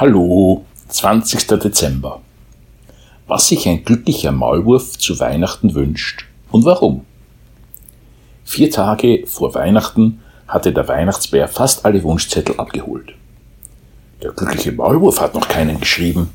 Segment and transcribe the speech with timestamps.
[0.00, 1.46] Hallo, 20.
[1.58, 2.22] Dezember.
[3.26, 7.04] Was sich ein glücklicher Maulwurf zu Weihnachten wünscht und warum.
[8.42, 13.12] Vier Tage vor Weihnachten hatte der Weihnachtsbär fast alle Wunschzettel abgeholt.
[14.22, 16.30] Der glückliche Maulwurf hat noch keinen geschrieben.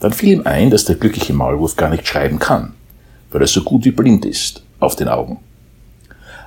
[0.00, 2.72] Dann fiel ihm ein, dass der glückliche Maulwurf gar nicht schreiben kann,
[3.30, 5.40] weil er so gut wie blind ist auf den Augen.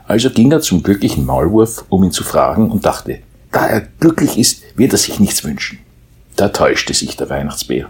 [0.08, 3.20] Also ging er zum glücklichen Maulwurf, um ihn zu fragen und dachte,
[3.52, 5.78] da er glücklich ist, wird er sich nichts wünschen.
[6.38, 7.90] Da täuschte sich der Weihnachtsbär.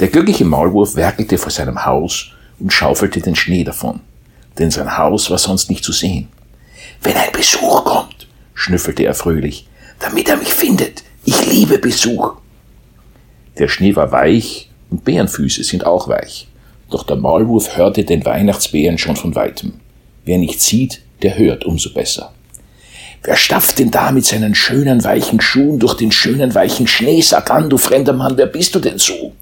[0.00, 4.00] Der glückliche Maulwurf werkelte vor seinem Haus und schaufelte den Schnee davon,
[4.58, 6.28] denn sein Haus war sonst nicht zu sehen.
[7.02, 9.66] Wenn ein Besuch kommt, schnüffelte er fröhlich,
[9.98, 11.02] damit er mich findet.
[11.24, 12.34] Ich liebe Besuch.
[13.56, 16.48] Der Schnee war weich und Bärenfüße sind auch weich.
[16.90, 19.80] Doch der Maulwurf hörte den Weihnachtsbären schon von weitem.
[20.26, 22.34] Wer nicht sieht, der hört umso besser.
[23.22, 27.20] Wer stapft denn da mit seinen schönen weichen Schuhen durch den schönen weichen Schnee?
[27.20, 29.32] Sag an, du fremder Mann, wer bist du denn so?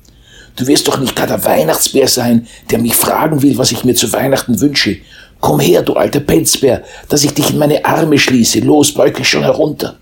[0.57, 3.95] Du wirst doch nicht gar der Weihnachtsbär sein, der mich fragen will, was ich mir
[3.95, 4.97] zu Weihnachten wünsche.
[5.41, 8.61] Komm her, du alter Pelzbär, dass ich dich in meine Arme schließe.
[8.61, 9.97] Los, beug dich schon herunter.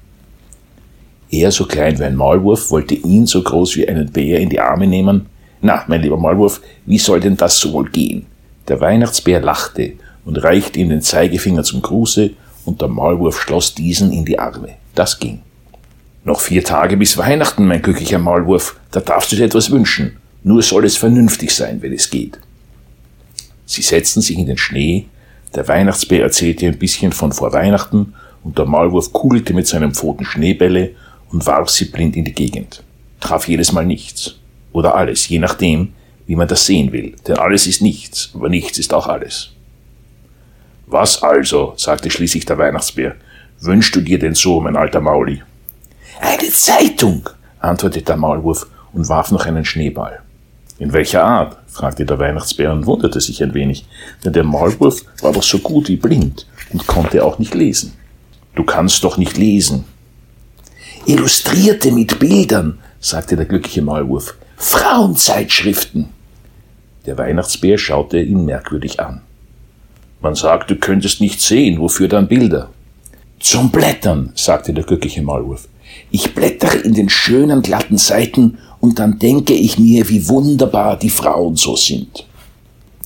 [1.29, 4.61] Er, so klein wie ein Maulwurf, wollte ihn so groß wie einen Bär in die
[4.61, 5.27] Arme nehmen.
[5.61, 8.27] Na, mein lieber Maulwurf, wie soll denn das so wohl gehen?
[8.69, 9.95] Der Weihnachtsbär lachte
[10.25, 12.31] und reichte ihm den Zeigefinger zum Gruße
[12.65, 14.71] und der Maulwurf schloss diesen in die Arme.
[14.95, 15.41] Das ging.
[16.25, 20.17] Noch vier Tage bis Weihnachten, mein glücklicher Maulwurf, da darfst du dir etwas wünschen.
[20.43, 22.39] Nur soll es vernünftig sein, wenn es geht.
[23.67, 25.07] Sie setzten sich in den Schnee,
[25.55, 30.25] der Weihnachtsbär erzählte ein bisschen von vor Weihnachten und der Maulwurf kugelte mit seinen Pfoten
[30.25, 30.91] Schneebälle
[31.31, 32.83] und warf sie blind in die Gegend.
[33.21, 34.37] Traf jedes Mal nichts.
[34.73, 35.93] Oder alles, je nachdem,
[36.27, 37.15] wie man das sehen will.
[37.27, 39.54] Denn alles ist nichts, aber nichts ist auch alles.
[40.87, 43.17] Was also, sagte schließlich der Weihnachtsbär,
[43.61, 45.43] wünschst du dir denn so, mein alter Mauli?
[46.21, 50.21] Eine Zeitung, antwortete der Maulwurf und warf noch einen Schneeball.
[50.79, 51.57] In welcher Art?
[51.69, 53.87] fragte der Weihnachtsbär und wunderte sich ein wenig,
[54.25, 57.95] denn der Maulwurf war doch so gut wie blind und konnte auch nicht lesen.
[58.55, 59.85] Du kannst doch nicht lesen.
[61.07, 64.35] Illustrierte mit Bildern, sagte der glückliche Maulwurf.
[64.57, 66.11] Frauenzeitschriften.
[67.07, 69.21] Der Weihnachtsbär schaute ihn merkwürdig an.
[70.25, 72.71] Man sagt, du könntest nicht sehen, wofür dann Bilder?
[73.41, 75.69] Zum Blättern, sagte der glückliche Maulwurf.
[76.11, 81.11] Ich blättere in den schönen glatten Seiten und dann denke ich mir, wie wunderbar die
[81.11, 82.27] Frauen so sind.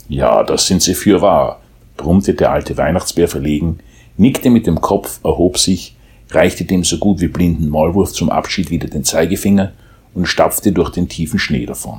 [0.09, 1.61] Ja, das sind sie für wahr,
[1.97, 3.81] brummte der alte Weihnachtsbär verlegen,
[4.17, 5.97] nickte mit dem Kopf, erhob sich,
[6.31, 9.73] reichte dem so gut wie blinden Maulwurf zum Abschied wieder den Zeigefinger
[10.15, 11.99] und stapfte durch den tiefen Schnee davon.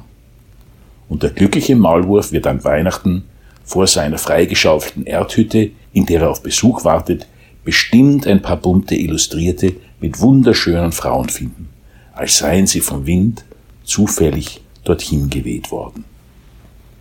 [1.09, 3.25] Und der glückliche Maulwurf wird an Weihnachten
[3.69, 7.27] vor seiner freigeschaufelten Erdhütte, in der er auf Besuch wartet,
[7.63, 11.69] bestimmt ein paar bunte Illustrierte mit wunderschönen Frauen finden,
[12.13, 13.45] als seien sie vom Wind
[13.83, 16.03] zufällig dorthin geweht worden.